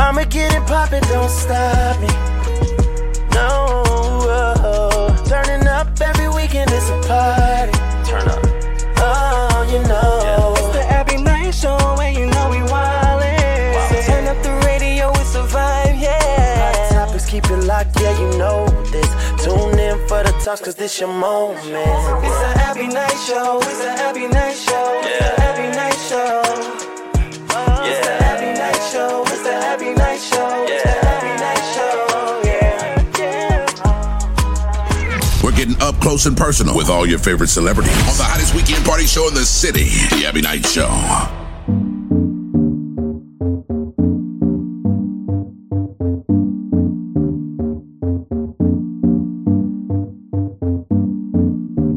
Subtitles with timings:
[0.00, 2.08] I'ma get it poppin', don't stop me.
[3.36, 7.76] No, oh, turning up every weekend is a party.
[8.08, 8.40] Turn up.
[8.96, 10.54] Oh, you know.
[10.56, 13.88] It's the Abbie Knights Show, and you know we wildin'.
[13.90, 16.72] So turn up the radio, it's a vibe, yeah.
[16.72, 19.06] Hot topics, keep it locked, yeah, you know this.
[19.44, 21.60] Tune in for the talks, cause this your moment.
[21.62, 26.79] It's the Abbie Knights Show, it's the Abbie Knights Show, it's the Abbie Knights Show.
[35.70, 39.04] Getting up close and personal with all your favorite celebrities on the hottest weekend party
[39.04, 40.88] show in the city, The Abbie Knights Show.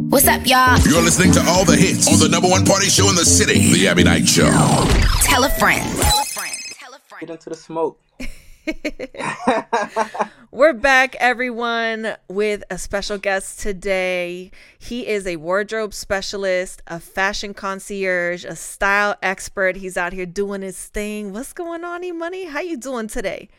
[0.09, 0.77] What's up, y'all?
[0.81, 3.73] You're listening to all the hits on the number one party show in the city,
[3.73, 4.51] The Abbie Knights Show.
[5.23, 5.83] Tell a friend.
[5.99, 6.53] Tell a friend.
[6.73, 7.21] Tell a friend.
[7.21, 7.99] Get into the smoke.
[10.51, 14.51] We're back, everyone, with a special guest today.
[14.79, 19.75] He is a wardrobe specialist, a fashion concierge, a style expert.
[19.77, 21.33] He's out here doing his thing.
[21.33, 22.45] What's going on, E Money?
[22.45, 23.49] How you doing today?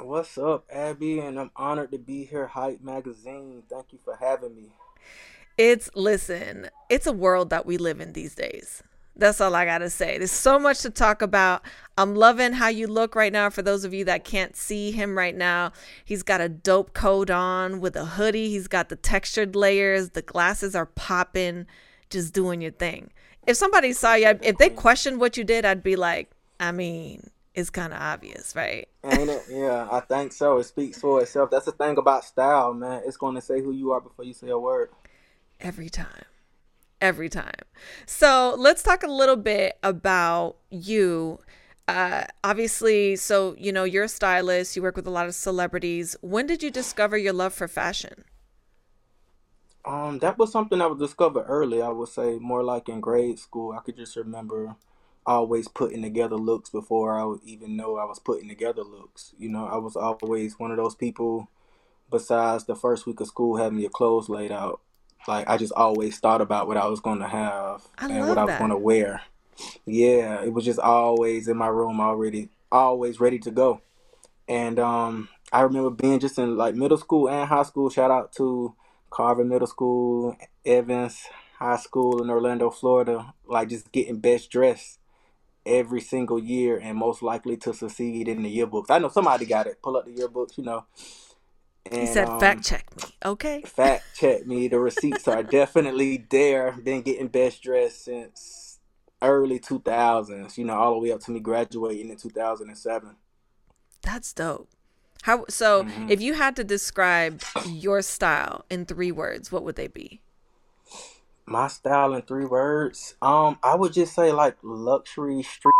[0.00, 1.20] What's up, Abbie?
[1.20, 3.62] And I'm honored to be here, Hype Magazine.
[3.70, 4.72] Thank you for having me.
[5.58, 8.82] It's listen, it's a world that we live in these days.
[9.14, 10.16] That's all I gotta say.
[10.18, 11.62] There's so much to talk about.
[11.98, 13.50] I'm loving how you look right now.
[13.50, 15.72] For those of you that can't see him right now,
[16.04, 18.48] he's got a dope coat on with a hoodie.
[18.48, 20.10] He's got the textured layers.
[20.10, 21.66] The glasses are popping,
[22.08, 23.10] just doing your thing.
[23.46, 27.28] If somebody saw you, if they questioned what you did, I'd be like, I mean,
[27.54, 28.88] it's kind of obvious, right?
[29.04, 29.42] Ain't it?
[29.50, 30.58] Yeah, I think so.
[30.58, 31.50] It speaks for itself.
[31.50, 33.02] That's the thing about style, man.
[33.04, 34.90] It's going to say who you are before you say a word.
[35.60, 36.24] Every time.
[37.02, 37.50] Every time.
[38.06, 41.40] So let's talk a little bit about you.
[41.88, 46.14] Uh, obviously, so you know, you're a stylist, you work with a lot of celebrities.
[46.20, 48.24] When did you discover your love for fashion?
[49.84, 51.82] Um, that was something I was discovered early.
[51.82, 53.72] I would say more like in grade school.
[53.72, 54.76] I could just remember
[55.26, 59.34] always putting together looks before I would even know I was putting together looks.
[59.36, 61.48] You know, I was always one of those people.
[62.12, 64.80] Besides the first week of school having your clothes laid out,
[65.26, 68.38] like I just always thought about what I was going to have I and what
[68.38, 69.22] I was going to wear.
[69.84, 73.80] Yeah, it was just always in my room already, always ready to go.
[74.48, 77.90] And um, I remember being just in like middle school and high school.
[77.90, 78.74] Shout out to
[79.10, 81.26] Carver Middle School, Evans
[81.58, 83.34] High School in Orlando, Florida.
[83.46, 84.98] Like just getting best dressed
[85.64, 88.90] every single year and most likely to succeed in the yearbooks.
[88.90, 89.80] I know somebody got it.
[89.82, 90.86] Pull up the yearbooks, you know.
[91.90, 93.16] He And, said, um, fact check me.
[93.24, 93.66] Okay.
[93.66, 94.68] fact check me.
[94.68, 96.72] The receipts are definitely there.
[96.72, 98.80] Been getting best dressed since
[99.20, 103.16] early 2000s, you know, all the way up to me graduating in 2007.
[104.02, 104.68] That's dope.
[105.22, 106.08] How so Mm-hmm.
[106.08, 110.20] if you had to describe your style in three words, what would they be?
[111.46, 113.14] My style in three words.
[113.22, 115.72] Um, I would just say like luxury street.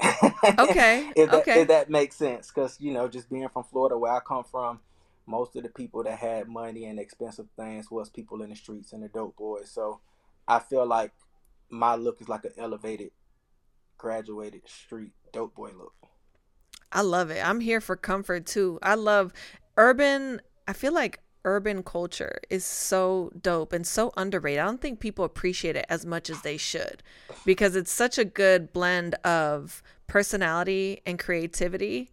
[0.58, 1.60] Okay, if that, okay.
[1.62, 4.80] if that makes sense, because you know, just being from Florida, where I come from,
[5.26, 8.92] most of the people that had money and expensive things was people in the streets
[8.92, 9.70] and the dope boys.
[9.70, 10.00] So
[10.46, 11.12] I feel like
[11.68, 13.10] my look is like an elevated,
[13.98, 15.94] graduated street dope boy look.
[16.92, 17.44] I love it.
[17.44, 18.78] I'm here for comfort too.
[18.82, 19.32] I love
[19.76, 20.40] urban.
[20.68, 24.60] I feel like urban culture is so dope and so underrated.
[24.60, 27.02] I don't think people appreciate it as much as they should
[27.44, 32.10] because it's such a good blend of personality and creativity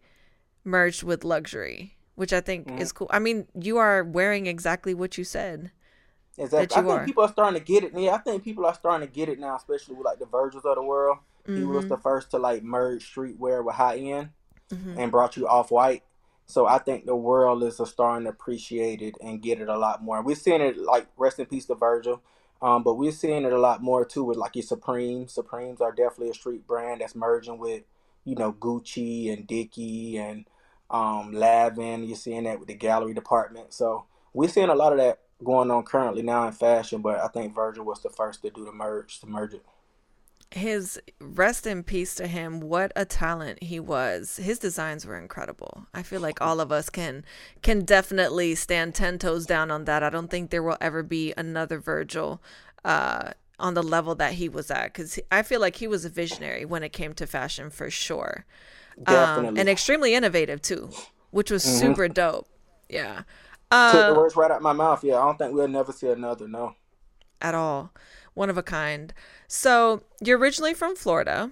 [0.63, 3.07] merged with luxury, which I think is cool.
[3.09, 5.71] I mean, you are wearing exactly what you said.
[6.37, 6.65] Exactly.
[6.67, 7.05] That I think are.
[7.05, 7.93] people are starting to get it.
[7.95, 10.65] Yeah, I think people are starting to get it now, especially with like the Virgils
[10.65, 11.17] of the world.
[11.45, 11.73] He Mm-hmm.
[11.73, 14.29] was the first to like merge streetwear with high end
[14.97, 16.03] and brought you off white.
[16.45, 20.01] So I think the world is starting to appreciate it and get it a lot
[20.03, 20.23] more.
[20.23, 22.21] We're seeing it like rest in peace to Virgil.
[22.61, 25.27] Um, but we're seeing it a lot more too with like your Supreme.
[25.27, 27.83] Supremes are definitely a street brand that's merging with,
[28.23, 30.45] you know, Gucci and Dickie and
[30.93, 32.07] um, Lanvin.
[32.07, 33.73] You're seeing that with the gallery department.
[33.73, 37.01] So we're seeing a lot of that going on currently now in fashion.
[37.01, 39.65] But I think Virgil was the first to do the merge, to merge it.
[40.51, 42.59] His rest in peace to him.
[42.59, 44.37] What a talent he was.
[44.37, 45.87] His designs were incredible.
[45.95, 47.25] I feel like all of us can
[47.63, 50.03] can definitely stand ten toes down on that.
[50.03, 52.39] I don't think there will ever be another Virgil
[52.85, 56.09] uh, on the level that he was at because I feel like he was a
[56.09, 58.45] visionary when it came to fashion for sure,
[59.07, 60.91] um, and extremely innovative too,
[61.31, 61.79] which was Mm-hmm.
[61.79, 62.47] super dope.
[62.89, 63.23] Yeah.
[63.87, 65.03] Took the Uh, words right out of my mouth.
[65.03, 66.47] Yeah, I don't think we'll never see another.
[66.47, 66.75] No.
[67.41, 67.91] at all.
[68.33, 69.13] One of a kind.
[69.47, 71.51] So you're originally from Florida.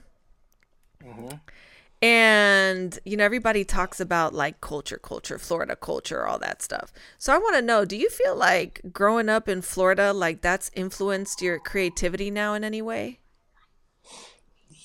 [2.03, 6.91] And, you know, everybody talks about like culture, culture, Florida culture, all that stuff.
[7.19, 10.71] So I want to know do you feel like growing up in Florida, like that's
[10.75, 13.19] influenced your creativity now in any way?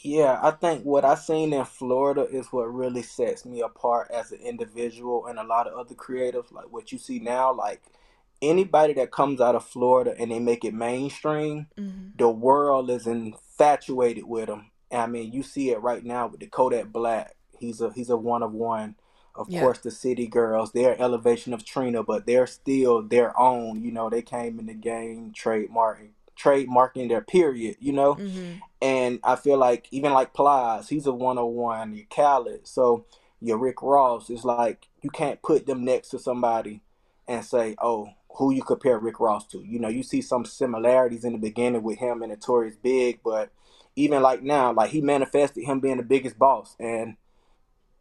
[0.02, 4.32] Yeah, I think what I've seen in Florida is what really sets me apart as
[4.32, 6.52] an individual and a lot of other creatives.
[6.52, 7.82] Like what you see now, like
[8.42, 12.08] anybody that comes out of Florida and they make it mainstream, mm-hmm.
[12.16, 14.70] the world is infatuated with them.
[14.92, 17.34] I mean, you see it right now with the Kodak Black.
[17.58, 18.96] He's a he's a one of one.
[19.34, 19.60] Of yeah.
[19.60, 23.82] course, the City Girls, their elevation of Trina, but they're still their own.
[23.82, 27.76] You know, they came in the game trademarking trademarking their period.
[27.80, 28.58] You know, mm-hmm.
[28.80, 31.94] And I feel like even like Plies, he's a one of one.
[31.94, 33.06] Your Khaled, so
[33.40, 36.82] your Rick Ross is like you can't put them next to somebody
[37.28, 39.58] and say, oh, who you compare Rick Ross to.
[39.58, 43.50] You know, you see some similarities in the beginning with him and Notorious Big, but
[43.96, 47.16] even like now, like he manifested him being the biggest boss, and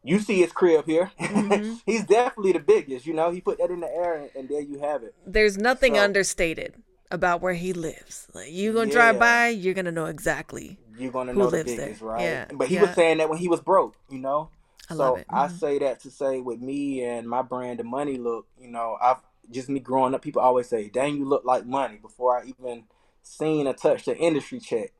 [0.03, 1.11] you see his crib here.
[1.19, 1.75] Mm-hmm.
[1.85, 3.05] He's definitely the biggest.
[3.05, 5.15] You know, he put that in the air, and, and there you have it.
[5.25, 6.75] There's nothing so, understated
[7.15, 8.27] about where he lives.
[8.33, 8.93] Like you gonna yeah.
[8.93, 10.77] drive by, you're gonna know exactly.
[10.97, 12.09] You're gonna know the biggest, there.
[12.09, 12.21] right?
[12.21, 12.45] Yeah.
[12.53, 12.81] But he yeah.
[12.81, 14.49] was saying that when he was broke, you know.
[14.89, 15.35] I so mm-hmm.
[15.35, 18.97] I say that to say with me and my brand of money look, you know,
[19.01, 19.17] I've
[19.51, 22.83] just me growing up, people always say, "Dang, you look like money." Before I even
[23.23, 24.91] seen or touched the industry check,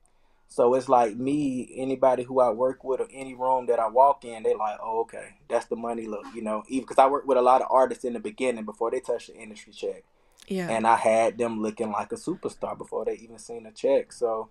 [0.48, 4.24] so it's like me, anybody who I work with or any room that I walk
[4.24, 6.62] in, they like, oh, okay, that's the money look, you know.
[6.68, 9.26] Even because I work with a lot of artists in the beginning before they touch
[9.26, 10.04] the industry check.
[10.48, 10.68] Yeah.
[10.68, 14.12] And I had them looking like a superstar before they even seen a check.
[14.12, 14.50] So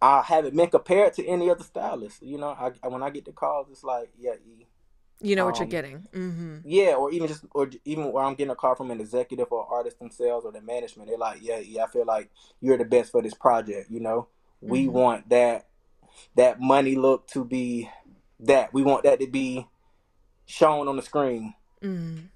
[0.00, 2.22] I haven't been compared to any other stylist.
[2.22, 4.66] You know, I when I get the calls, it's like, yeah, E.
[5.20, 6.06] You know what you're um, getting.
[6.12, 6.58] Mm-hmm.
[6.64, 9.66] Yeah, or even just, or even where I'm getting a call from an executive or
[9.72, 12.30] artist themselves or the management, they're like, yeah, yeah, I feel like
[12.60, 13.90] you're the best for this project.
[13.90, 14.28] You know,
[14.60, 14.92] we mm-hmm.
[14.92, 15.66] want that
[16.36, 17.90] that money look to be
[18.40, 19.66] that we want that to be
[20.46, 21.54] shown on the screen.
[21.82, 22.26] Mm-hmm.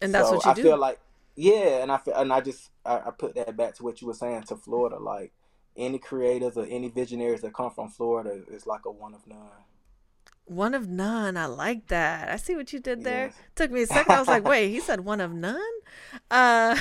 [0.00, 0.62] And that's so what you I do.
[0.62, 0.98] feel like
[1.36, 4.14] yeah, and I and I just I, I put that back to what you were
[4.14, 4.98] saying to Florida.
[4.98, 5.32] Like
[5.76, 9.38] any creators or any visionaries that come from Florida is like a one of none.
[10.46, 11.36] One of none.
[11.36, 12.30] I like that.
[12.30, 13.26] I see what you did there.
[13.26, 13.36] Yes.
[13.54, 14.14] Took me a second.
[14.14, 15.60] I was like, wait, he said one of none?
[16.30, 16.78] Uh,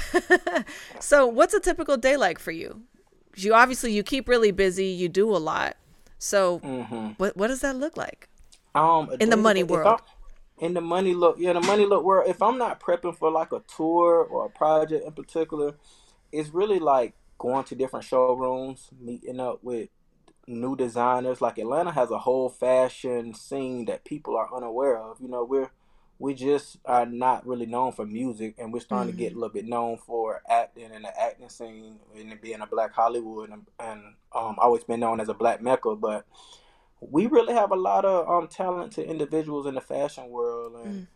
[1.00, 2.84] so what's a typical day like for you?
[3.36, 5.78] you obviously you keep really busy, you do a lot.
[6.18, 7.10] So mm-hmm.
[7.18, 8.30] what what does that look like?
[8.76, 10.02] Um, in the money world.
[10.64, 12.30] In the money look, yeah, the money look world.
[12.30, 15.76] If I'm not prepping for like a tour or a project in particular,
[16.32, 19.90] it's really like going to different showrooms, meeting up with
[20.48, 21.42] new designers.
[21.42, 25.20] Like Atlanta has a whole fashion scene that people are unaware of.
[25.20, 25.70] You know, we're
[26.18, 29.18] we just are not really known for music, and we're starting mm-hmm.
[29.18, 32.68] to get a little bit known for acting and the acting scene and being a
[32.68, 34.02] black Hollywood, and, and
[34.32, 35.94] um, always been known as a black mecca.
[35.98, 36.26] But
[37.10, 41.08] we really have a lot of um, talented individuals in the fashion world, and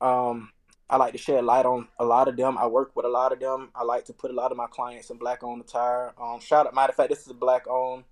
[0.00, 0.06] mm.
[0.06, 0.50] um,
[0.88, 2.58] I like to shed light on a lot of them.
[2.58, 3.70] I work with a lot of them.
[3.74, 6.12] I like to put a lot of my clients in black owned attire.
[6.20, 8.04] Um, shout out, matter of fact, this is a black owned.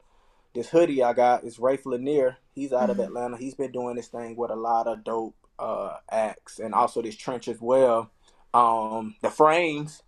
[0.54, 2.38] This hoodie I got is Raif Lanier.
[2.54, 2.92] He's out mm-hmm.
[2.92, 3.36] of Atlanta.
[3.36, 7.16] He's been doing this thing with a lot of dope uh, acts and also this
[7.16, 8.10] trench as well.
[8.52, 10.02] Um, the frames,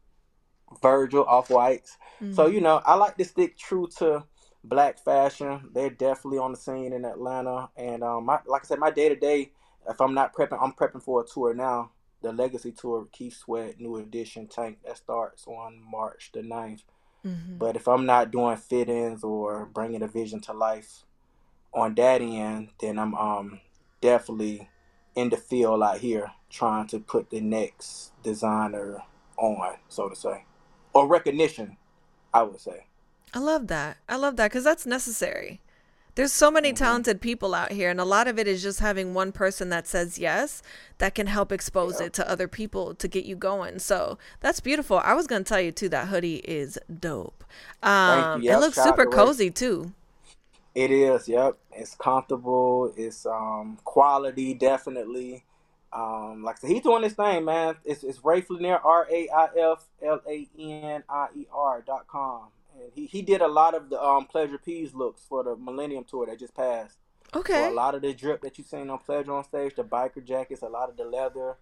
[0.81, 1.97] Virgil, off whites.
[2.20, 2.35] Mm-hmm.
[2.35, 4.25] So you know, I like to stick true to
[4.64, 5.70] black fashion.
[5.73, 9.08] They're definitely on the scene in Atlanta, and um, my, like I said, my day
[9.08, 9.53] to day,
[9.89, 11.91] if I'm not prepping, I'm prepping for a tour now.
[12.22, 16.82] The Legacy Tour, Keith Sweat, New Edition Tank that starts on March the 9th.
[17.27, 17.58] Mm-hmm.
[17.58, 21.05] But if I'm not doing fit-ins or bringing a vision to life
[21.75, 23.60] on that end, then I'm um
[24.01, 24.69] definitely
[25.15, 29.03] in the field out here trying to put the next designer
[29.36, 30.44] on, so to say,
[30.93, 31.77] or recognition,
[32.32, 32.86] I would say.
[33.34, 33.96] I love that.
[34.08, 35.60] I love that because that's necessary.
[36.15, 36.84] There's so many mm-hmm.
[36.84, 39.86] talented people out here, and a lot of it is just having one person that
[39.86, 40.62] says yes
[40.98, 43.79] that can help expose it to other people to get you going.
[43.79, 44.98] So that's beautiful.
[44.98, 47.44] I was gonna tell you too that hoodie is dope.
[47.82, 49.93] Um, it looks super cozy too.
[50.74, 51.56] It is, yep.
[51.72, 52.93] It's comfortable.
[52.96, 55.44] It's um quality, definitely.
[55.93, 57.77] Um, like I said, he's doing this thing, man.
[57.84, 62.06] It's it's Raif Lanier, R A I F L A N I E R dot
[62.06, 62.48] com,
[62.81, 66.05] and he he did a lot of the um Pleasure P's looks for the Millennium
[66.05, 66.98] Tour that just passed.
[67.34, 67.55] Okay.
[67.55, 70.24] So a lot of the drip that you seen on Pleasure on stage, the biker
[70.24, 71.56] jackets, a lot of the leather.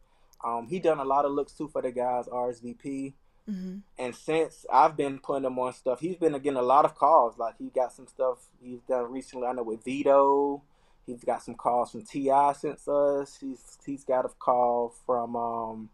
[0.44, 3.14] Um, he done a lot of looks too for the guys RSVP.
[3.48, 3.78] Mm-hmm.
[3.98, 7.38] And since I've been putting him on stuff, he's been getting a lot of calls.
[7.38, 9.46] Like he got some stuff he's done recently.
[9.46, 10.62] I know with Vito.
[11.06, 13.38] He's got some calls from Ti since us.
[13.40, 15.90] He's he's got a call from um,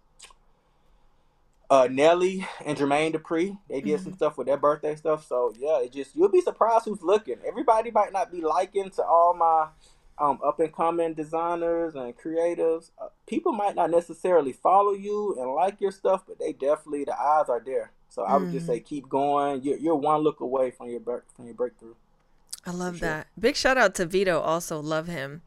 [1.71, 3.59] uh, Nelly and Jermaine Dupri.
[3.69, 4.05] They did mm-hmm.
[4.05, 5.27] some stuff with their birthday stuff.
[5.27, 7.37] So yeah, it just you'll be surprised who's looking.
[7.47, 9.69] Everybody might not be liking to all my
[10.19, 15.51] um, up and coming designers and creatives, uh, people might not necessarily follow you and
[15.53, 17.93] like your stuff, but they definitely the eyes are there.
[18.09, 18.69] So I would just Mm.
[18.69, 19.63] say keep going.
[19.63, 21.01] You're, you're one look away from your
[21.35, 21.95] from your breakthrough.
[22.65, 23.09] I love sure.
[23.09, 23.27] that.
[23.39, 24.41] Big shout out to Vito.
[24.41, 25.43] Also love him.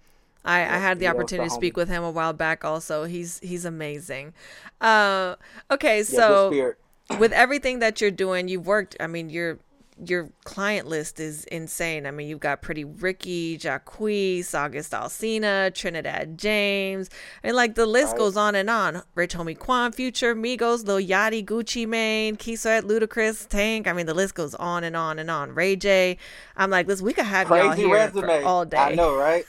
[0.46, 2.64] I, I had the opportunity to speak with him a while back.
[2.64, 4.34] Also, he's he's amazing.
[4.80, 5.36] Uh,
[5.70, 6.78] okay, so spirit.
[7.20, 8.96] with everything that you're doing, you've worked.
[9.00, 9.60] I mean, your
[10.06, 12.06] your client list is insane.
[12.06, 17.10] I mean, you've got Pretty Ricky, Jacquees, August Alsina, Trinidad James,
[17.44, 19.02] and like the list goes on and on.
[19.16, 23.88] Rich Homie Quan, Future, Migos, Lil Yachty, Gucci Mane, Keith Sweat, Ludacris, Tank.
[23.88, 25.54] I mean, the list goes on and on and on.
[25.54, 26.18] Ray J.
[26.56, 28.42] I'm like, listen, we could have y'all here resume.
[28.42, 28.78] for all day.
[28.78, 29.46] I know, right?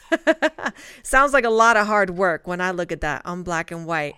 [1.03, 3.87] Sounds like a lot of hard work when I look at that I'm black and
[3.87, 4.15] white.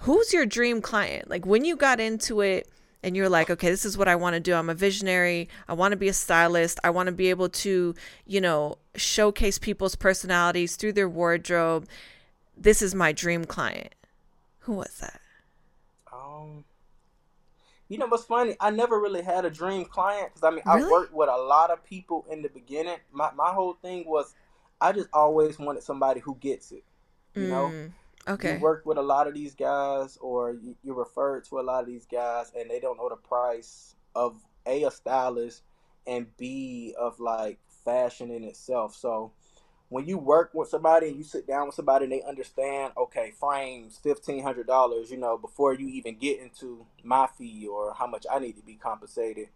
[0.00, 1.30] Who's your dream client?
[1.30, 2.68] Like when you got into it
[3.02, 4.54] and you're like, okay, this is what I want to do.
[4.54, 5.48] I'm a visionary.
[5.68, 6.78] I want to be a stylist.
[6.84, 7.94] I want to be able to,
[8.26, 11.88] you know, showcase people's personalities through their wardrobe.
[12.56, 13.94] This is my dream client.
[14.60, 15.20] Who was that?
[16.12, 16.64] Um,
[17.88, 18.56] you know what's funny?
[18.60, 21.70] I never really had a dream client because I mean I worked with a lot
[21.70, 22.96] of people in the beginning.
[23.12, 24.34] My my whole thing was
[24.80, 26.84] I just always wanted somebody who gets it.
[27.34, 27.92] You know, Mm,
[28.28, 28.54] okay.
[28.54, 31.80] you work with a lot of these guys, or you, you're referred to a lot
[31.80, 34.36] of these guys, and they don't know the price of
[34.66, 35.62] a a stylist
[36.06, 38.94] and b of like fashion in itself.
[38.94, 39.32] So
[39.88, 43.32] when you work with somebody and you sit down with somebody and they understand, okay,
[43.38, 48.06] frames fifteen hundred dollars, you know, before you even get into my fee or how
[48.06, 49.48] much I need to be compensated.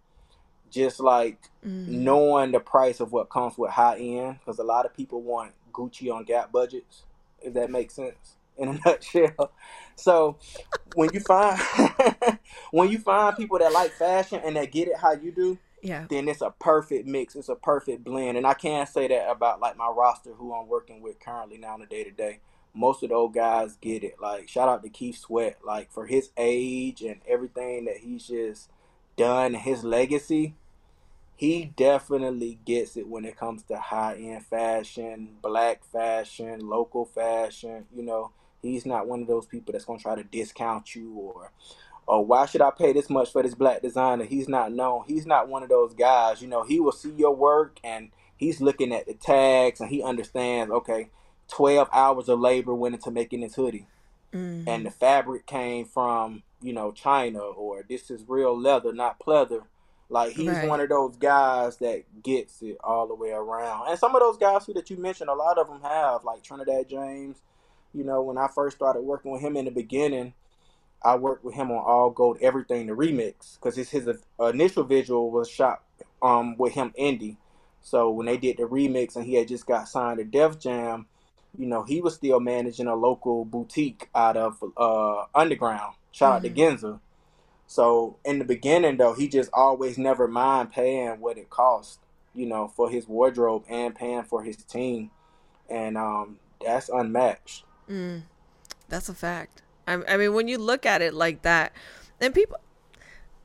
[0.71, 4.87] Just like Mm, knowing the price of what comes with high end, because a lot
[4.87, 7.05] of people want Gucci on Gap budgets,
[7.41, 9.53] if that makes sense in a nutshell.
[9.97, 10.39] So
[10.95, 11.61] when you find
[12.71, 16.07] when you find people that like fashion and that get it how you do, yeah.
[16.09, 17.35] then it's a perfect mix.
[17.35, 18.37] It's a perfect blend.
[18.37, 21.75] And I can't say that about like my roster who I'm working with currently now
[21.75, 22.41] on a day to day.
[22.75, 24.17] Most of those guys get it.
[24.21, 28.71] Like shout out to Keith Sweat, like for his age and everything that he's just
[29.17, 30.55] done, his legacy.
[31.37, 37.85] He definitely gets it when it comes to high end fashion, black fashion, local fashion.
[37.95, 38.33] You know,
[38.67, 41.51] he's not one of those people that's gonna try to discount you or
[42.09, 44.25] or why should I pay this much for this black designer?
[44.25, 45.05] He's not known.
[45.09, 46.41] He's not one of those guys.
[46.41, 50.05] You know, he will see your work and he's looking at the tags and he
[50.05, 51.09] understands, okay,
[51.49, 53.89] 12 hours of labor went into making this hoodie.
[54.33, 59.19] Mm, And the fabric came from, you know, China or this is real leather, not
[59.19, 59.63] pleather.
[60.09, 60.69] Like he's Right.
[60.69, 63.89] one of those guys that gets it all the way around.
[63.89, 66.45] And some of those guys who that you mentioned, a lot of them have, like
[66.45, 67.43] Trinidad James.
[67.97, 70.35] You know, when I first started working with him in the beginning,
[71.03, 74.07] I worked with him on All Gold Everything, the remix, because his his
[74.39, 75.83] initial visual was shot
[76.21, 77.37] um with him indie.
[77.81, 81.07] So when they did the remix and he had just got signed to Def Jam,
[81.57, 85.95] you know, he was still managing a local boutique out of uh Underground.
[86.13, 87.01] Shout out to Genza.
[87.67, 92.01] So in the beginning though, he just always never mind paying what it cost,
[92.35, 95.11] you know, for his wardrobe and paying for his team.
[95.71, 97.66] And um that's unmatched.
[97.91, 98.23] Mm,
[98.89, 99.63] that's a fact.
[99.87, 101.73] I, I mean, when you look at it like that,
[102.21, 102.59] and people,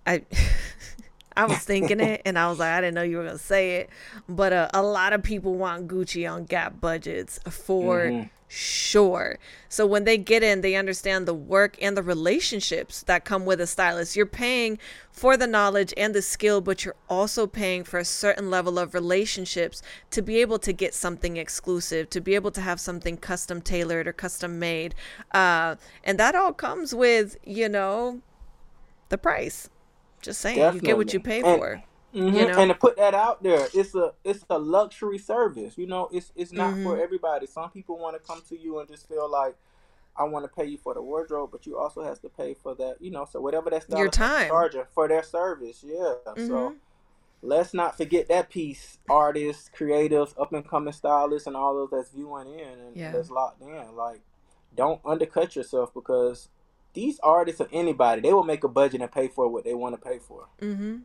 [0.05, 0.23] I,
[1.35, 3.77] I was thinking it, and I was like, I didn't know you were gonna say
[3.77, 3.89] it,
[4.27, 8.29] but uh, a lot of people want Gucci on Gap budgets for Mhm.
[8.49, 9.39] sure.
[9.69, 13.61] So when they get in, they understand the work and the relationships that come with
[13.61, 14.17] a stylist.
[14.17, 14.77] You're paying
[15.09, 18.93] for the knowledge and the skill, but you're also paying for a certain level of
[18.93, 23.61] relationships to be able to get something exclusive, to be able to have something custom
[23.61, 24.95] tailored or custom made.
[25.33, 28.19] Uh, and that all comes with, you know,
[29.07, 29.69] the price.
[30.21, 31.59] Just saying, you get what you pay Definitely.
[31.59, 31.83] for.
[32.13, 32.33] Mhm.
[32.33, 32.59] You know?
[32.59, 35.77] And to put that out there, it's a it's a luxury service.
[35.77, 37.01] You know, it's it's not for Mm-hmm.
[37.03, 37.45] everybody.
[37.47, 39.55] Some people want to come to you and just feel like
[40.17, 42.75] I want to pay you for the wardrobe, but you also has to pay for
[42.75, 42.97] that.
[42.99, 44.49] You know, so whatever that Your time.
[44.49, 45.83] charging for their service.
[45.83, 46.15] Yeah.
[46.27, 46.47] Mhm.
[46.47, 46.75] So
[47.41, 48.99] let's not forget that piece.
[49.09, 53.11] Artists, creatives, up and coming stylists, and all those that's viewing in and Yeah.
[53.13, 53.95] that's locked in.
[53.95, 54.19] Like,
[54.75, 56.49] don't undercut yourself because
[56.93, 59.95] these artists or anybody, they will make a budget and pay for what they want
[59.95, 60.47] to pay for.
[60.61, 60.97] Mm-hmm.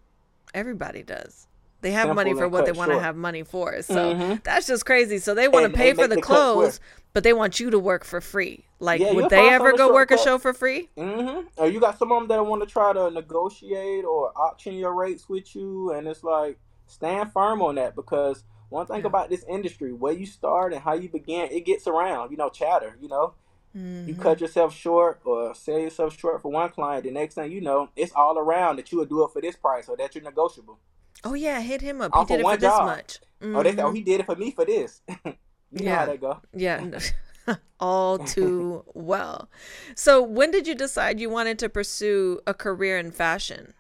[0.54, 1.46] Everybody does.
[1.82, 3.80] They have Simple money for what they want to have money for.
[3.82, 4.42] So Mhm.
[4.42, 5.18] that's just crazy.
[5.18, 6.80] So they want to pay for the the clothes,
[7.12, 8.64] but they want you to work for free.
[8.80, 10.88] Like, Yeah, would they ever go work a show for free?
[10.96, 11.48] Mm-hmm.
[11.58, 14.94] Or you got some of them that want to try to negotiate or auction your
[14.94, 19.06] rates with you, and it's like stand firm on that because one thing Yeah.
[19.06, 22.30] about this industry, where you start and how you begin, it gets around.
[22.32, 22.96] You know, chatter.
[23.00, 23.34] You know,
[23.76, 24.20] you Mhm.
[24.20, 27.90] cut yourself short or sell yourself short for one client, the next thing you know,
[27.96, 30.78] it's all around that you would do it for this price or that you're negotiable.
[31.24, 32.12] Oh yeah, hit him up.
[32.14, 32.86] All He did for it for this job.
[32.86, 33.18] much.
[33.42, 33.94] Oh, they oh, Mhm.
[33.96, 35.02] he did it for me for this.
[35.72, 36.40] You know how they go.
[36.54, 37.00] Yeah.
[37.80, 39.48] All too well.
[39.94, 43.74] So, when did you decide you wanted to pursue a career in fashion?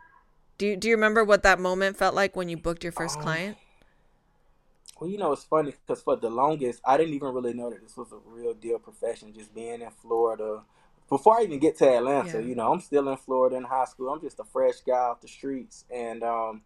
[0.58, 3.16] Do you, do you remember what that moment felt like when you booked your first
[3.16, 3.56] Um, client?
[4.98, 7.82] Well, you know, it's funny because for the longest, I didn't even really know that
[7.82, 9.32] this was a real deal profession.
[9.34, 10.62] Just being in Florida,
[11.08, 12.46] before I even get to Atlanta, Yeah.
[12.46, 14.08] you know, I'm still in Florida in high school.
[14.08, 16.62] I'm just a fresh guy off the streets, and um,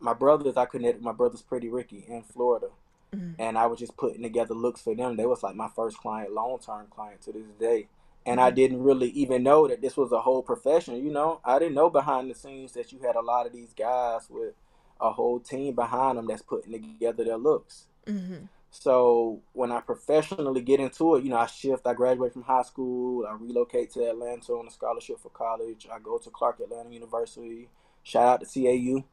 [0.00, 2.68] my brothers, I connected with my brothers, Pretty Ricky, in Florida,
[3.14, 3.36] Mhm.
[3.38, 5.16] and I was just putting together looks for them.
[5.16, 7.88] They was like my first client, long term client to this day.
[8.28, 10.96] And I didn't really even know that this was a whole profession.
[10.96, 13.72] You know, I didn't know behind the scenes that you had a lot of these
[13.72, 14.54] guys with
[15.00, 17.86] a whole team behind them that's putting together their looks.
[18.06, 18.44] Mm-hmm.
[18.70, 21.86] So when I professionally get into it, you know, I shift.
[21.86, 23.26] I graduate from high school.
[23.26, 25.86] I relocate to Atlanta on a scholarship for college.
[25.90, 27.68] I go to Clark Atlanta University.
[28.02, 29.04] Shout out to CAU,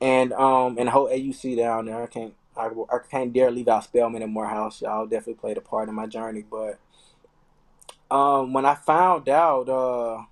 [0.00, 2.02] and um, and the whole AUC down there.
[2.02, 4.80] I can't, I, I can't dare leave out Spelman and Morehouse.
[4.80, 6.44] Y'all definitely played a part in my journey.
[6.48, 6.78] But
[8.10, 10.22] um, when I found out uh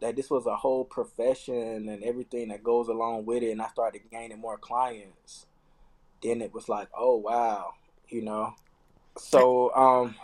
[0.00, 3.68] that this was a whole profession and everything that goes along with it, and I
[3.68, 5.46] started gaining more clients
[6.22, 7.74] then it was like, oh wow,
[8.08, 8.54] you know.
[9.18, 10.14] So um,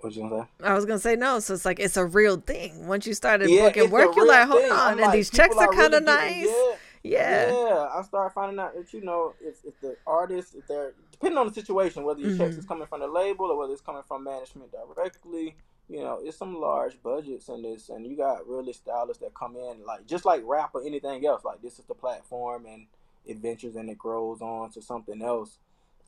[0.00, 0.66] what you gonna say?
[0.66, 2.86] I was gonna say no, so it's like it's a real thing.
[2.86, 4.72] Once you started Yeah, booking work, you're like, hold thing.
[4.72, 6.76] on, I'm and like, these checks are kind of really getting- nice.
[7.02, 7.52] Yeah, Yeah.
[7.52, 7.88] yeah.
[7.94, 11.48] I started finding out that you know, if, if the artist, if they're depending on
[11.48, 12.58] the situation, whether your checks Mhm.
[12.60, 15.54] is coming from the label or whether it's coming from management directly,
[15.88, 19.56] you know, it's some large budgets in this, and you got really stylists that come
[19.56, 21.44] in like just like rap or anything else.
[21.44, 22.86] Like this is the platform, and
[23.26, 25.58] it ventures and it grows on to something else.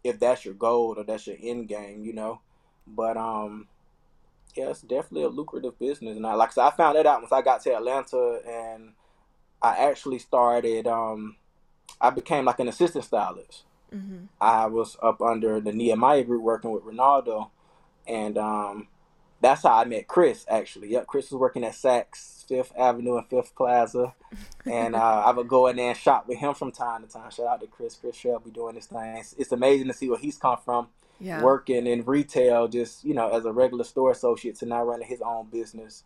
[0.03, 2.41] If that's your goal or that's your end game, you know.
[2.87, 3.69] But um,
[4.55, 6.17] yeah, it's definitely a lucrative business.
[6.17, 8.93] And I, like I said, I found that out once I got to Atlanta, and
[9.61, 10.87] I actually started.
[10.87, 11.37] Um,
[12.01, 13.65] I became like an assistant stylist.
[13.91, 17.51] hmm I was up under the Nehemiah group working with Ronaldo,
[18.07, 18.89] and um,
[19.41, 20.45] that's how I met Chris.
[20.49, 24.15] Actually, yep, Chris was working at Saks Fifth Avenue and Phipps Plaza,
[24.65, 27.31] and uh, I would go in there and shop with him from time to time.
[27.31, 27.97] Shout out to Chris.
[27.97, 29.17] Chris Shelby doing this thing.
[29.19, 30.89] It's, it's amazing to see where he's come from
[31.21, 31.43] Yeah.
[31.43, 35.21] working in retail, just you know, as a regular store associate to now running his
[35.21, 36.05] own business.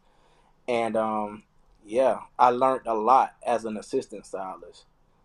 [0.69, 1.45] And um,
[1.85, 4.85] yeah, I learned a lot as an assistant stylist.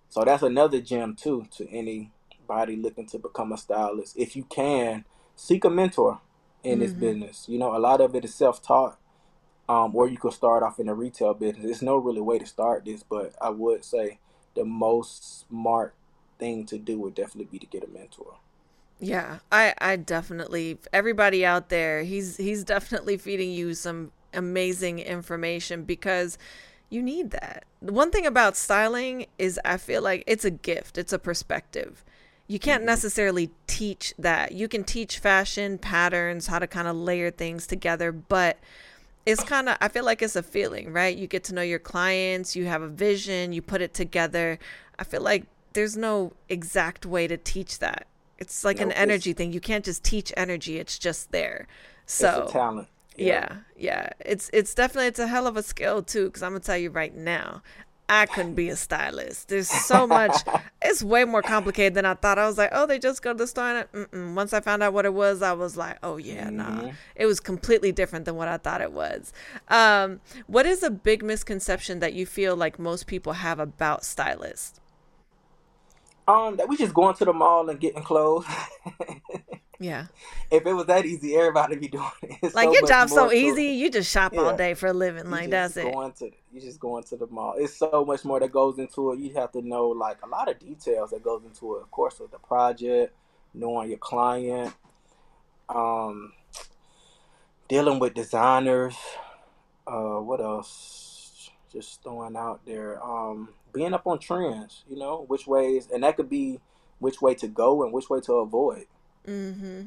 [0.10, 4.16] So that's another gem too to anybody looking to become a stylist.
[4.18, 6.20] If you can, seek a mentor
[6.66, 6.96] in this Mhm.
[6.96, 7.46] business.
[7.50, 9.00] You know, a lot of it is self-taught.
[9.70, 11.66] Um, or you could start off in a retail business.
[11.66, 14.20] There's no really way to start this, but I would say
[14.56, 15.96] the most smart
[16.40, 18.36] thing to do would definitely be to get a mentor.
[19.00, 25.84] Yeah, I I definitely everybody out there, he's he's definitely feeding you some amazing information
[25.84, 26.38] because
[26.90, 27.66] you need that.
[27.82, 32.06] The one thing about styling is I feel like it's a gift, it's a perspective.
[32.48, 32.88] You can't mm-hmm.
[32.88, 34.52] necessarily teach that.
[34.52, 38.58] You can teach fashion patterns, how to kind of layer things together, but
[39.26, 41.18] it's kind of i feel like it's a feeling right?
[41.18, 44.60] You get to know your clients you have a vision you put it together.
[45.00, 48.08] I feel like there's no exact way to teach that.
[48.38, 49.52] It's like an No, it's- energy thing.
[49.52, 51.68] You can't just teach energy it's just there.
[52.06, 52.88] So it's a talent.
[53.16, 53.58] yeah.
[53.76, 56.78] Yeah it's it's definitely it's a hell of a skill too because i'm gonna tell
[56.78, 57.64] you right now
[58.10, 59.50] i couldn't be a stylist.
[59.50, 60.36] There's so much
[60.82, 62.38] it's way more complicated than i thought.
[62.38, 64.94] I was like oh they just go to the store and once i found out
[64.94, 66.92] what it was i was like oh yeah nah.
[67.16, 69.34] It was completely different than what i thought it was.
[69.70, 74.80] Um, what is a big misconception that you feel like most people have about stylists?
[76.28, 78.46] Um, that we just going to the mall and getting clothes.
[79.80, 80.08] yeah
[80.52, 82.38] if it was that easy, everybody be doing it.
[82.44, 85.30] It's like so your job's so easy you just shop all day for a living
[85.30, 87.56] like that's it to you just going to the mall.
[87.58, 89.20] It's so much more that goes into it.
[89.20, 91.82] You have to know like a lot of details that goes into it.
[91.82, 93.14] Of course, with the project,
[93.54, 94.74] knowing your client,
[95.68, 96.32] um,
[97.68, 98.96] dealing with designers.
[99.86, 101.52] Uh, what else?
[101.72, 103.04] Just throwing out there.
[103.04, 104.86] Um, being up on trends.
[104.90, 106.62] You know which ways, and that could be
[107.00, 108.86] which way to go and which way to avoid.
[109.28, 109.82] Mm-hmm.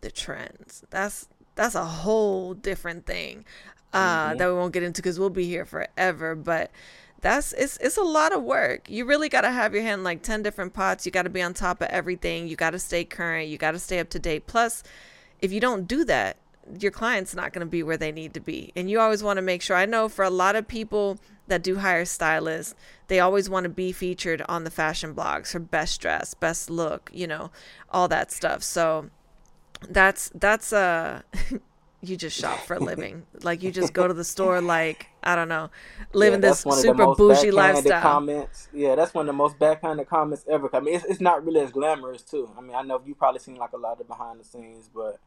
[0.00, 0.84] The trends.
[0.90, 3.44] That's that's a whole different thing
[3.92, 4.38] uh Mhm.
[4.38, 6.70] that we won't get into because we'll be here forever but
[7.22, 8.90] that's it's it's a lot of work.
[8.90, 11.06] You really got to have your hand in like 10 different pots.
[11.06, 12.46] You got to be on top of everything.
[12.46, 13.48] You got to stay current.
[13.48, 14.46] You got to stay up to date.
[14.46, 14.82] Plus
[15.40, 16.36] if you don't do that
[16.80, 18.72] your client's not going to be where they need to be.
[18.74, 21.62] And you always want to make sure i know for a lot of people that
[21.62, 22.74] do hire stylists
[23.08, 27.10] they always want to be featured on the fashion blogs for best dress best look
[27.12, 27.50] you know
[27.90, 29.10] all that stuff so
[29.88, 31.22] that's that's uh
[32.02, 35.34] you just shop for a living like you just go to the store like I
[35.34, 35.70] don't know,
[36.12, 38.00] living Yeah, this that's one of the super bougie lifestyle.
[38.00, 38.68] Comments.
[38.72, 40.70] Yeah, that's one of the most backhanded comments ever.
[40.72, 42.48] I mean, it's, it's not really as glamorous too.
[42.56, 45.18] I mean, I know you probably seen like a lot of behind the scenes, but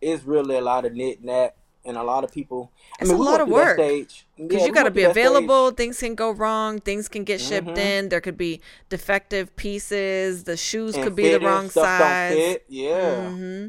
[0.00, 1.54] it's really a lot of knit knack
[1.86, 2.70] and a lot of people.
[2.98, 3.76] I It's mean, a lot of work.
[3.76, 5.24] stage Because Yeah, you got to be that stage.
[5.26, 5.70] available.
[5.70, 6.80] Things can go wrong.
[6.80, 7.78] Things can get shipped Mhm.
[7.78, 8.08] in.
[8.10, 10.44] There could be defective pieces.
[10.44, 12.58] The shoes And could be the wrong size.
[12.68, 13.28] Yeah.
[13.30, 13.66] hmm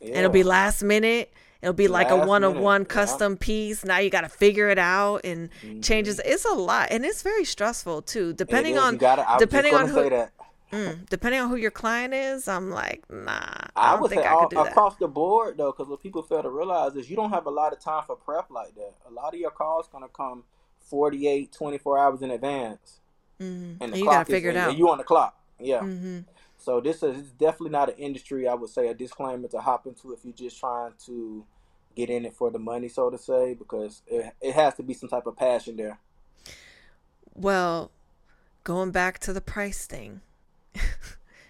[0.00, 0.18] yeah.
[0.18, 1.30] It'll be last minute.
[1.62, 2.86] It'll be like a one of minute, one yeah.
[2.88, 3.84] custom piece.
[3.84, 5.50] Now you got to figure it out and
[5.82, 6.16] changes.
[6.16, 6.22] Mhm.
[6.32, 8.32] It's a lot, and it's very stressful too.
[8.32, 10.30] Depending on gotta, I was just depending on who- that.
[10.72, 13.30] Mm, depending on who your client is, I'm like, nah,
[13.76, 14.72] I, I, would think say I all, could do that.
[14.72, 17.50] across the board though, because what people fail to realize is you don't have a
[17.50, 18.94] lot of time for prep like that.
[19.08, 20.44] A lot of your calls gonna come
[20.80, 23.00] 48, 24 hours in advance,
[23.38, 23.44] hmm
[23.80, 24.76] and And you clock got to is- figure it out.
[24.76, 25.80] You on the clock, yeah.
[25.80, 26.20] hmm
[26.58, 28.46] So this is it's definitely not an industry.
[28.48, 31.44] I would say a disclaimer to hop into if you're just trying to
[31.96, 34.94] get in it for the money, so to say, because it, it has to be
[34.94, 35.98] some type of passion there.
[37.34, 37.90] Well,
[38.64, 40.20] going back to the price thing.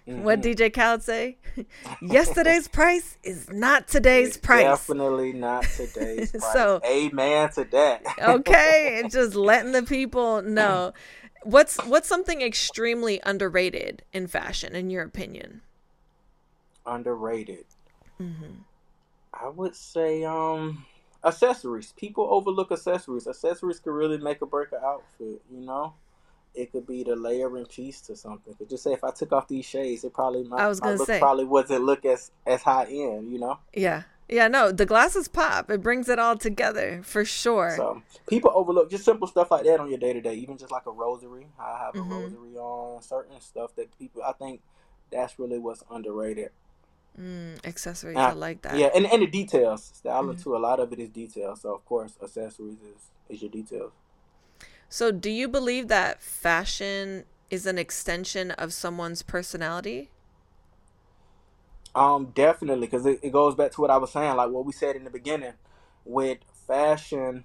[0.06, 0.42] What Mhm.
[0.56, 1.36] DJ Khaled say?
[2.02, 4.62] Yesterday's price is not today's price.
[4.64, 6.52] Definitely not today's price.
[6.52, 8.02] So- amen to that.
[8.18, 10.92] okay, and just letting the people know
[11.42, 15.60] what's what's something extremely underrated in fashion, in your opinion.
[16.86, 17.66] underrated.
[18.20, 18.62] Mm-hmm.
[19.32, 20.84] I would say um
[21.24, 21.92] accessories.
[21.96, 23.26] People overlook accessories.
[23.28, 25.40] Accessories can really make or break an outfit.
[25.52, 25.94] You know,
[26.54, 28.54] it could be the layering piece to something.
[28.54, 30.96] Could just say if I took off these shades, it probably my, I was gonna
[30.96, 31.18] look say.
[31.20, 33.30] probably wasn't look as as high end.
[33.30, 35.70] You know, Yeah, yeah, no, the glasses pop.
[35.70, 37.74] It brings it all together for sure.
[37.76, 40.34] so people overlook just simple stuff like that on your day to day.
[40.34, 41.46] Even just like a rosary.
[41.58, 42.10] I have a Mhm.
[42.10, 44.22] rosary on certain stuff that people.
[44.22, 44.60] I think
[45.10, 46.50] that's really what's underrated.
[47.18, 48.76] mm, accessories, Uh, I like that.
[48.76, 49.90] Yeah, and and the details.
[49.94, 50.42] Styling Mhm.
[50.42, 50.56] too.
[50.56, 51.60] A lot of it is details.
[51.62, 53.92] So of course, accessories is is your details.
[54.92, 60.10] So, do you believe that fashion is an extension of someone's personality?
[61.94, 64.72] Um, definitely, because it, it goes back to what I was saying, like what we
[64.72, 65.52] said in the beginning.
[66.04, 67.44] With fashion,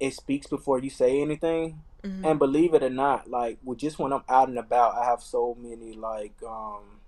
[0.00, 1.82] it speaks before you say anything.
[2.02, 2.24] Mhm.
[2.24, 5.22] And believe it or not, like with just when I'm out and about, I have
[5.22, 7.00] so many like um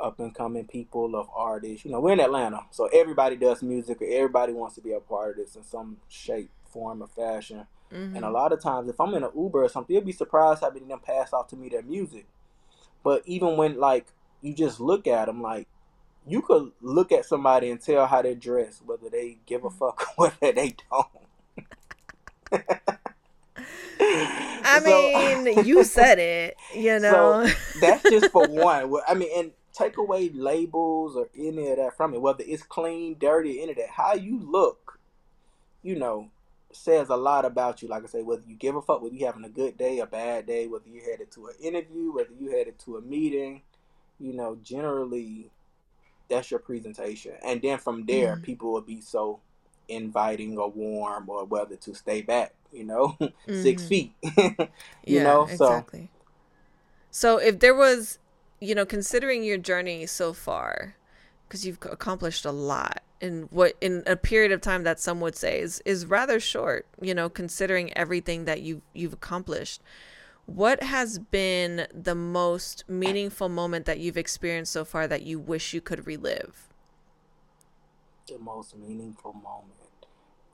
[0.00, 1.84] up and coming people of artists.
[1.84, 5.00] You know, we're in Atlanta, so everybody does music, or everybody wants to be a
[5.00, 7.66] part of this in some shape, form, or fashion.
[7.94, 8.16] Mhm.
[8.16, 10.60] And a lot of times, if I'm in an Uber or something, you'll be surprised
[10.62, 12.26] how many of them pass off to me their music.
[13.04, 14.06] But even when like
[14.42, 15.68] you just look at them, like
[16.26, 20.06] you could look at somebody and tell how they're dressed, whether they give a fuck
[20.18, 21.08] or whether they don't.
[24.00, 27.46] I So- mean, you said it, you know.
[27.46, 28.90] So that's just for one.
[28.90, 32.62] Well, I mean, and take away labels or any of that from it, whether it's
[32.62, 33.90] clean, dirty, any of that.
[33.90, 34.98] How you look,
[35.82, 36.30] you know,
[36.76, 37.88] says a lot about you.
[37.88, 40.06] Like I say, whether you give a fuck, whether you having a good day, a
[40.06, 43.62] bad day, whether you headed to an interview, whether you headed to a meeting,
[44.20, 45.50] you know, generally
[46.28, 47.34] that's your presentation.
[47.44, 48.42] And then from there, Mhm.
[48.42, 49.40] people will be so
[49.88, 53.16] inviting or warm or whether to stay back, you know,
[53.50, 53.86] six Mhm.
[53.86, 54.14] feet.
[55.06, 56.10] you yeah, know, so exactly.
[57.10, 58.18] So if there was,
[58.60, 60.96] you know, considering your journey so far,
[61.48, 65.34] because you've accomplished a lot in what in a period of time that some would
[65.34, 69.80] say is is rather short, you know, considering everything that you you've accomplished.
[70.46, 75.72] What has been the most meaningful moment that you've experienced so far that you wish
[75.74, 76.68] you could relive?
[78.26, 80.06] the most meaningful moment.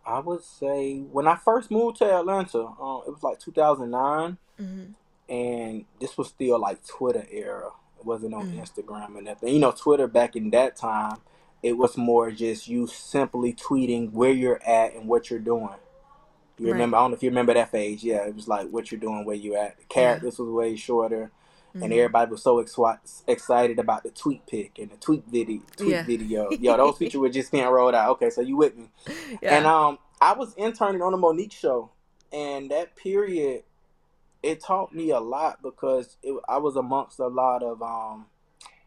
[0.05, 4.95] I would say when I first moved to Atlanta, um, it was like 2009, Mhm.
[5.29, 7.71] and this was still like Twitter era.
[8.01, 8.61] It wasn't on Mhm.
[8.61, 9.55] Instagram and nothing.
[9.55, 11.19] You know, Twitter back in that time,
[11.63, 15.69] it was more just you simply tweeting where you're at and what you're doing.
[16.59, 16.73] You Right.
[16.73, 16.97] remember?
[16.97, 18.03] I don't know if you remember that phase.
[18.05, 19.79] Yeah, it was like what you're doing, where you at.
[19.79, 21.31] The characters was way shorter
[21.73, 21.97] and Mhm.
[21.97, 25.61] everybody was so exci- excited about the tweet pic and the tweet video.
[25.77, 26.03] Tweet Yeah.
[26.03, 28.11] video, yo, those features were just being rolled out.
[28.11, 28.91] Okay, so you with me?
[29.43, 29.57] Yeah.
[29.57, 31.91] And um, I was interning on the Mo'Nique show,
[32.33, 33.63] and that period,
[34.43, 38.27] it taught me a lot because it, I was amongst a lot of um,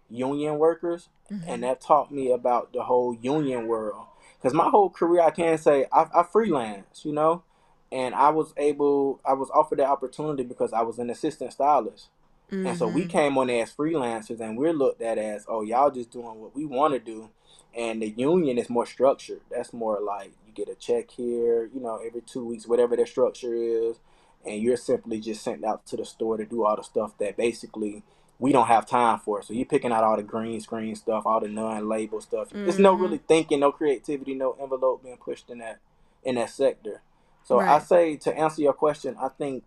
[0.10, 1.44] union workers, Mhm.
[1.48, 4.06] and that taught me about the whole union world.
[4.38, 7.44] Because my whole career, I can say I, I freelance, you know,
[7.92, 12.10] and I was able, I was offered that opportunity because I was an assistant stylist.
[12.52, 13.10] And so we Mhm.
[13.10, 16.66] came on as freelancers and we're looked at as, oh, y'all just doing what we
[16.66, 17.30] want to do.
[17.76, 19.42] And the union is more structured.
[19.50, 23.08] That's more like you get a check here, you know, every two weeks, whatever their
[23.08, 24.00] structure is.
[24.46, 27.38] And you're simply just sent out to the store to do all the stuff that
[27.38, 28.04] basically
[28.44, 29.40] we don't have time for.
[29.40, 29.46] It.
[29.46, 32.50] So you're picking out all the green screen stuff, all the non-label stuff.
[32.52, 35.80] There's no really thinking, no creativity, no envelope being pushed in that
[36.26, 37.02] in that sector.
[37.46, 39.64] So I say to answer your question, I think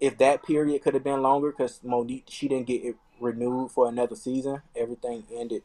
[0.00, 3.88] if that period could have been longer, because Mo'Nique she didn't get it renewed for
[3.88, 5.62] another season, everything ended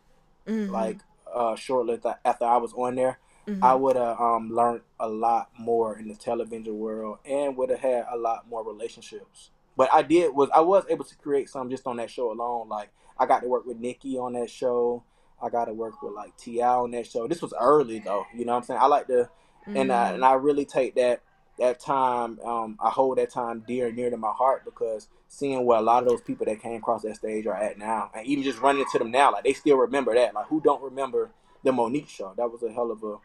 [0.48, 0.70] Mhm.
[0.72, 1.00] like
[1.34, 3.20] uh, shortly th- after I was on there.
[3.48, 3.60] Mhm.
[3.62, 7.82] I would have um, learned a lot more in the television world and would have
[7.82, 9.50] had a lot more relationships.
[9.80, 12.68] But I did was I was able to create some just on that show alone.
[12.68, 15.06] Like I got to work with Nikki on that show.
[15.42, 17.30] I got to work with like Ti on that show.
[17.30, 18.26] This was early though.
[18.36, 18.80] You know what I'm saying?
[18.84, 19.30] I like to
[19.68, 21.22] and I, and I really take that
[21.60, 22.42] that time.
[22.44, 25.82] Um, I hold that time dear and near to my heart because seeing where a
[25.82, 28.60] lot of those people that came across that stage are at now, and even just
[28.60, 30.34] running into them now, like they still remember that.
[30.34, 31.32] Like who don't remember
[31.64, 32.34] the Mo'Nique show?
[32.36, 33.16] That was a hell of a,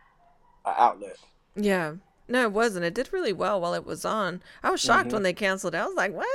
[0.71, 1.17] a outlet.
[1.57, 1.95] Yeah.
[2.29, 2.85] No, it wasn't.
[2.85, 4.43] It did really well while it was on.
[4.63, 5.79] I was shocked when they canceled it.
[5.79, 6.27] I was like, what?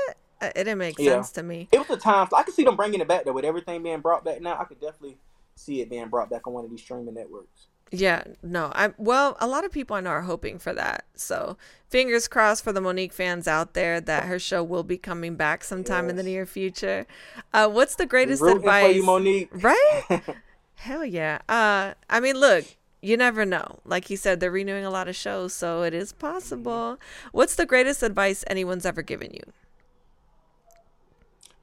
[0.41, 1.03] Uh, It didn't make Mm-hmm.
[1.03, 1.11] Yeah.
[1.15, 1.67] sense to me.
[1.71, 3.33] It was the times I could see them bringing it back though.
[3.33, 5.17] With everything being brought back now, I could definitely
[5.55, 7.67] see it being brought back on one of these streaming networks.
[7.91, 8.71] Yeah, no.
[8.75, 11.05] I well, a lot of people I know are hoping for that.
[11.15, 11.57] So,
[11.89, 15.63] fingers crossed for the Mo'Nique fans out there that her show will be coming back
[15.63, 17.07] sometime in the near future.
[17.51, 18.85] Uh, what's the greatest Rooting advice?
[18.85, 19.63] for you, Mo'Nique.
[19.63, 20.21] Right?
[20.75, 21.39] Hell yeah.
[21.49, 22.63] Uh, I mean, look,
[23.01, 23.79] you never know.
[23.85, 26.99] Like he said, they're renewing a lot of shows, so it is possible.
[27.31, 29.43] What's the greatest advice anyone's ever given you?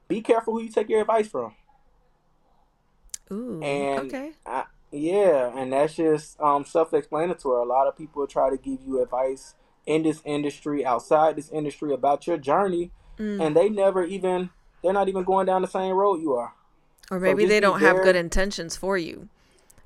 [0.07, 1.53] Be careful who you take your advice from.
[3.31, 4.31] Ooh, And okay.
[4.45, 7.61] I, yeah, and that's just um, self-explanatory.
[7.61, 11.93] A lot of people try to give you advice in this industry, outside this industry,
[11.93, 13.41] about your journey, Mm.
[13.41, 14.51] and they never even
[14.83, 16.53] they're not even going down the same road you are.
[17.09, 19.27] Or maybe just they don't have good intentions for you.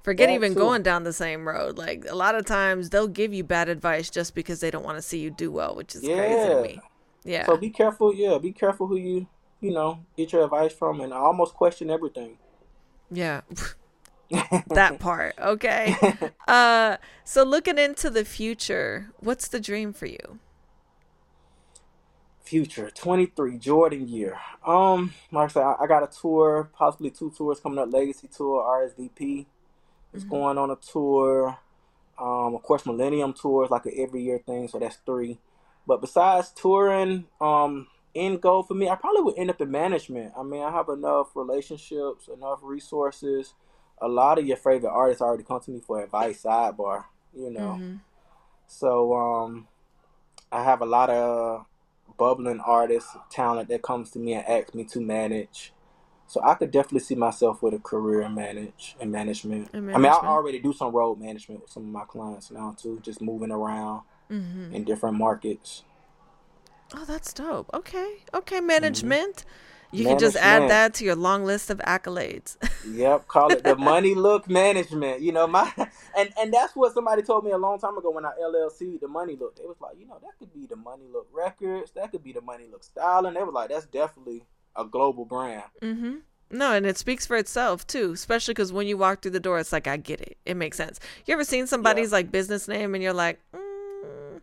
[0.04, 0.60] Forget That even too.
[0.60, 1.78] going down the same road.
[1.78, 4.98] Like a lot of times they'll give you bad advice just because they don't want
[4.98, 6.62] to see you do well, which is crazy to Yeah.
[6.62, 6.82] me.
[7.24, 7.46] Yeah.
[7.46, 8.14] So be careful.
[8.14, 9.28] Yeah, be careful who you
[9.60, 12.38] you know get your advice from, and I almost question everything.
[13.12, 13.42] yeah.
[14.70, 15.36] that part.
[15.40, 15.96] Okay.
[16.48, 20.40] Uh so looking into the future, what's the dream for you?
[22.42, 24.38] Future 23 Jordan year.
[24.66, 27.94] Um, like I said, I, I got a tour, possibly two tours coming up.
[27.94, 29.46] Legacy tour, RSVP
[30.14, 31.58] is going on a tour.
[32.18, 35.40] Um, of course, Millennium tour is like an every year thing, so that's three.
[35.88, 40.34] But besides touring, um, end goal for me, I probably would end up in management.
[40.38, 43.54] I mean, I have enough relationships, enough resources.
[44.00, 47.06] A lot of your favorite artists already come to me for advice, sidebar.
[47.36, 48.00] You know, Mhm.
[48.68, 49.68] so um,
[50.52, 51.66] I have a lot of
[52.18, 55.74] bubbling artists, talent that comes to me and asks me to manage.
[56.32, 59.70] So I could definitely see myself with a career in manage in management.
[59.74, 62.74] In I mean, I already do some road management with some of my clients now
[62.82, 64.74] too, just moving around Mhm.
[64.74, 65.84] in different markets.
[66.96, 67.70] Oh, that's dope.
[67.74, 68.20] Okay.
[68.34, 69.44] Okay, management.
[69.92, 70.68] You can just add Mm-hmm.
[70.70, 72.56] That to your long list of accolades.
[72.86, 75.20] Yep, call it the money look management.
[75.20, 75.70] You know, my
[76.18, 79.10] and and that's what somebody told me a long time ago when I LLC the
[79.10, 79.58] money look.
[79.62, 82.32] It was like, you know, that could be the money look records, that could be
[82.32, 83.34] the money look styling.
[83.34, 85.64] They was like, that's definitely a global brand.
[85.82, 86.16] Mm-hmm.
[86.52, 89.60] No, and it speaks for itself too, especially because when you walk through the door,
[89.60, 90.38] it's like I get it.
[90.46, 91.00] It makes sense.
[91.26, 94.42] You ever seen somebody's like business name and you're like, mm,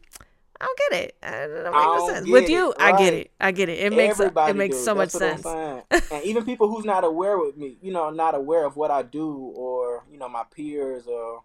[0.60, 1.16] I don't get it.
[1.22, 2.28] I don't make I no sense.
[2.28, 3.30] With it, you, I get it.
[3.40, 3.78] I get it.
[3.78, 4.82] It makes Everybody it makes do.
[4.84, 6.08] so much That's what sense.
[6.12, 9.02] And even people who's not aware with me, you know, not aware of what I
[9.02, 11.42] do, or you know, my peers or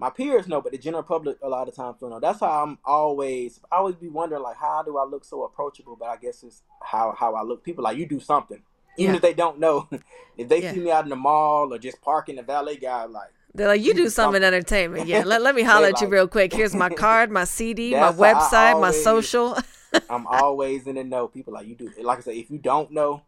[0.00, 2.18] my peers know, but the general public a lot of times don't know.
[2.20, 3.60] That's how I'm always.
[3.70, 5.94] I always be wondering like, how do I look so approachable?
[5.94, 7.62] But I guess it's how how I look.
[7.62, 8.62] People like you do something,
[8.96, 9.16] even Yeah.
[9.16, 9.88] if they don't know.
[10.38, 10.72] if they Yeah.
[10.72, 13.82] see me out in the mall or just parking the valet guy, like They're like,
[13.82, 15.06] you do something in entertainment.
[15.06, 16.52] Yeah, let, let me holler at you real quick.
[16.54, 19.58] Here's my card, my CD, my That's how I website, my social.
[20.08, 21.28] I'm always in the know.
[21.28, 21.92] People like you do.
[22.02, 23.22] Like I said, if you don't know,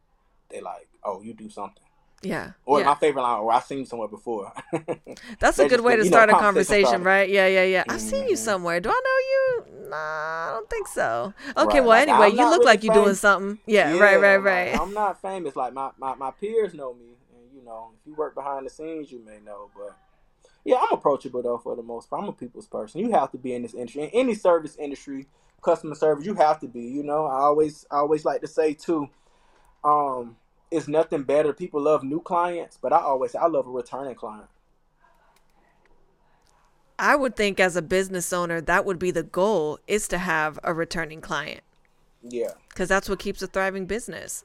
[0.49, 1.83] they like, oh, you do something.
[2.23, 2.53] Yeah.
[2.65, 2.87] Or yeah.
[2.87, 4.53] my favorite line, or I've seen you somewhere before.
[5.41, 7.29] That's a good way to you know, start a conversation conversation, right?
[7.29, 7.85] Yeah, yeah, yeah.
[7.89, 8.39] I've seen you Mhm.
[8.39, 8.81] somewhere.
[8.81, 9.19] Do I know
[9.75, 9.89] you?
[9.91, 11.35] Nah, I don't think so.
[11.57, 13.59] Okay, Right, well, like, anyway, you look really like you're doing something.
[13.67, 14.81] Yeah, right, right, like, right.
[14.81, 15.55] I'm not famous.
[15.57, 18.71] Like my, my, my peers know me, and you know, if you work behind the
[18.71, 19.71] scenes, you may know.
[19.77, 19.97] But
[20.65, 22.23] yeah, I'm approachable though for the most part.
[22.23, 23.01] I'm a people's person.
[23.01, 25.27] You have to be in this industry, in any service industry,
[25.61, 26.25] customer service.
[26.25, 26.83] You have to be.
[26.83, 29.09] You know, I always, I always like to say too.
[29.85, 30.37] Um,
[30.73, 31.53] it's nothing better.
[31.53, 34.49] People love new clients, but I always say I love a returning client.
[36.99, 40.59] I would think as a business owner, that would be the goal is to have
[40.63, 41.63] a returning client
[42.23, 42.55] Yeah.
[42.69, 44.45] because that's what keeps a thriving business.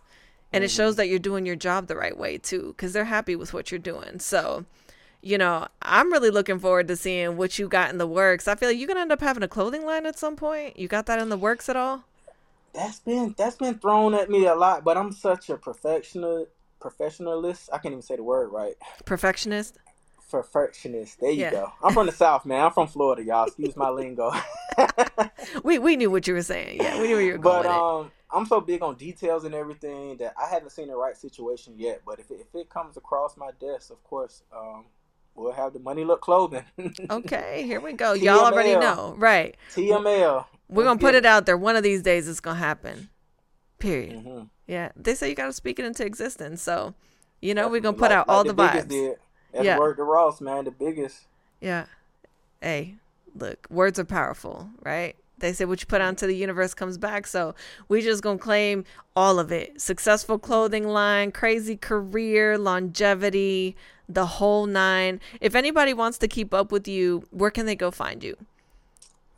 [0.53, 0.75] And it Mm-hmm.
[0.75, 3.71] shows that you're doing your job the right way too because they're happy with what
[3.71, 4.19] you're doing.
[4.19, 4.65] So,
[5.21, 8.47] you know, I'm really looking forward to seeing what you got in the works.
[8.47, 10.79] I feel like you're going to end up having a clothing line at some point.
[10.79, 12.05] You got that in the works at all?
[12.73, 16.47] That's been that's been thrown at me a lot, but I'm such a professional
[16.79, 17.69] professionalist.
[17.73, 18.75] I can't even say the word right.
[19.05, 19.77] Perfectionist?
[20.29, 21.19] Perfectionist.
[21.19, 21.51] There you Yeah.
[21.51, 21.71] go.
[21.81, 22.65] I'm from the South, man.
[22.65, 23.45] I'm from Florida, y'all.
[23.47, 24.31] Excuse my lingo.
[25.63, 26.81] we we knew what you were saying.
[26.81, 27.75] Yeah, we knew where you were But going.
[27.77, 27.81] it.
[27.81, 31.73] um, I'm so big on details and everything that I haven't seen the right situation
[31.77, 32.01] yet.
[32.05, 34.85] But if it, if it comes across my desk, of course, um,
[35.37, 36.63] we'll have the money look clothing.
[37.09, 38.13] Okay, here we go.
[38.13, 39.55] Y'all already know, right?
[39.73, 40.45] TML.
[40.69, 41.55] We're gonna put it out there.
[41.57, 43.09] One of these days, it's gonna happen.
[43.79, 44.19] Period.
[44.21, 46.61] hmm Yeah, they say you gotta speak it into existence.
[46.61, 46.95] So,
[47.41, 48.89] you know, we're gonna put out all the, biggest vibes.
[48.89, 49.17] Did.
[49.53, 49.77] That's Yeah.
[49.77, 50.65] word to Ross, man.
[50.65, 51.25] The biggest.
[51.61, 51.85] Yeah.
[52.61, 52.95] Hey,
[53.35, 55.15] look, words are powerful, right?
[55.39, 57.27] They say what you put out into the universe comes back.
[57.27, 57.53] So
[57.87, 58.83] we just gonna claim
[59.15, 59.79] all of it.
[59.79, 63.75] Successful clothing line, crazy career, longevity,
[64.09, 65.19] the whole nine.
[65.41, 68.37] If anybody wants to keep up with you, where can they go find you?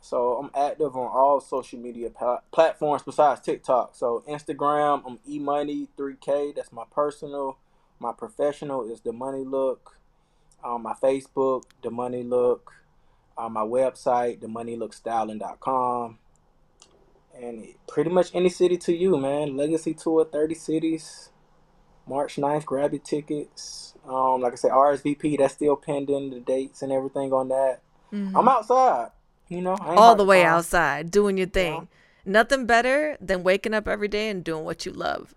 [0.00, 3.94] So I'm active on all social media pla- platforms besides TikTok.
[3.94, 6.56] So Instagram, I'm emoney3k.
[6.56, 7.58] That's my personal.
[7.98, 9.96] My professional is the Money Look.
[10.64, 12.72] Um, my Facebook, the Money Look.
[13.36, 16.18] On my website, themoneylookstyling.com.
[17.40, 19.56] And pretty much any city to you, man.
[19.56, 21.30] Legacy tour, 30 cities.
[22.10, 23.94] March 9th, grab your tickets.
[24.06, 27.80] Um, like I said, RSVP, that's still pending, the dates and everything on that.
[28.12, 29.10] I'm outside.
[29.48, 29.98] You know, I ain't Mm-hmm.
[29.98, 31.86] All the way outside, doing your thing.
[32.26, 35.34] Nothing better than waking up every day and doing what you love.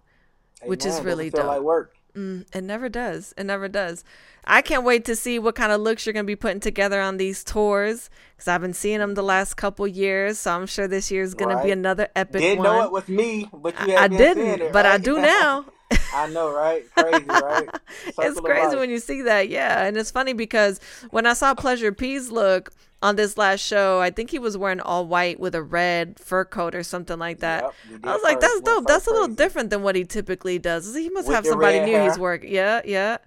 [0.63, 1.45] which is really dope.
[1.45, 1.93] like work.
[2.15, 3.33] Mm, it never does.
[3.37, 4.03] It never does.
[4.45, 7.01] I can't wait to see what kind of looks you're going to be putting together
[7.01, 10.37] on these tours because I've been seeing them the last couple years.
[10.39, 12.77] So I'm sure this year is going to be another epic Didn't one.
[12.77, 15.19] know it was me, but you I had been seeing didn't, it, but I do
[15.21, 15.65] now.
[16.13, 16.83] I know, right?
[16.95, 17.67] Crazy, right?
[18.07, 18.77] it's Circle crazy life.
[18.79, 19.83] when you see that, yeah.
[19.85, 20.79] And it's funny because
[21.11, 22.71] when I saw Pleasure P's look
[23.01, 26.45] on this last show, I think he was wearing all white with a red fur
[26.45, 27.63] coat or something like that.
[27.89, 28.85] Yep, I was like, that's dope.
[28.87, 29.37] That's a little crazy.
[29.37, 30.93] different than what he typically does.
[30.95, 32.51] He must With have somebody new he's working.
[32.53, 33.17] Yeah, yeah.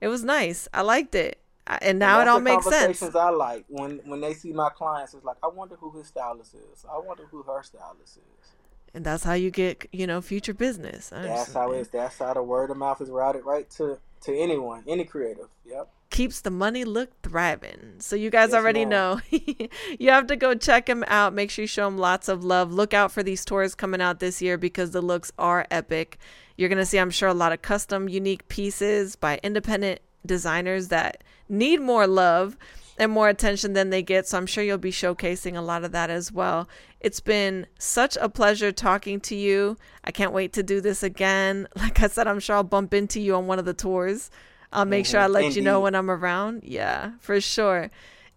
[0.00, 0.68] It was nice.
[0.74, 1.40] I liked it.
[1.66, 2.74] I- And now it all makes sense.
[2.76, 5.14] conversations I like when when they see my clients.
[5.14, 6.84] It's like, I wonder who his stylist is.
[6.92, 8.48] I wonder who her stylist is.
[8.94, 11.08] And that's how you get, you know, future business.
[11.08, 11.88] That's how it's.
[11.90, 15.48] That's how the word of mouth is routed right to to anyone, any creative.
[15.66, 15.88] Yep.
[16.10, 17.94] keeps the money look thriving.
[17.98, 18.88] So you guys Yes, already ma'am.
[18.90, 19.20] know.
[19.98, 21.34] you have to go check him out.
[21.34, 22.72] Make sure you show him lots of love.
[22.72, 26.18] Look out for these tours coming out this year because the looks are epic.
[26.56, 30.88] You're going to see, I'm sure, a lot of custom, unique pieces by independent designers
[30.88, 32.56] that need more love
[32.98, 34.26] and more attention than they get.
[34.26, 36.68] So I'm sure you'll be showcasing a lot of that as well.
[37.00, 39.76] It's been such a pleasure talking to you.
[40.04, 41.68] I can't wait to do this again.
[41.76, 44.30] Like I said, I'm sure I'll bump into you on one of the tours.
[44.72, 46.62] I'll make sure I let you know when I'm around.
[46.64, 47.90] Yeah, for sure.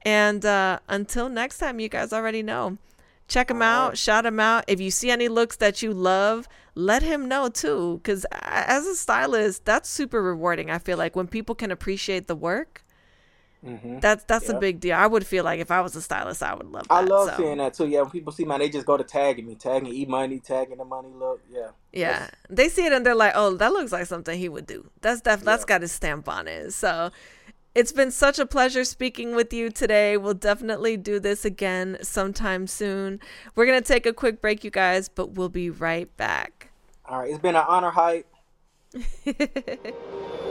[0.04, 2.78] And uh, until next time, you guys already know.
[3.28, 4.64] Check him out, shout him out.
[4.68, 8.00] If you see any looks that you love, let him know too.
[8.02, 10.70] Because as a stylist, that's super rewarding.
[10.70, 12.86] I feel like when people can appreciate the work,
[13.68, 14.00] Mm-hmm.
[14.00, 14.96] that's that's a big deal.
[14.96, 16.94] I would feel like if I was a stylist, I would love that.
[16.94, 17.38] I love so.
[17.38, 17.88] seeing that too.
[17.88, 20.78] Yeah, when people see mine, they just go to tagging me, tagging E Money, tagging
[20.78, 21.42] the money look.
[21.52, 21.70] Yeah.
[21.92, 24.90] Yeah, they see it and they're like, "Oh, that looks like something he would do."
[25.02, 25.68] That's def- that's Yeah.
[25.68, 26.72] got his stamp on it.
[26.74, 27.12] So,
[27.76, 30.16] it's been such a pleasure speaking with you today.
[30.18, 33.20] We'll definitely do this again sometime soon.
[33.56, 36.70] We're gonna take a quick break, you guys, but we'll be right back.
[37.06, 38.28] All right, it's been an honor, hype.